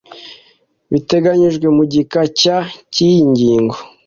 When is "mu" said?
1.75-1.83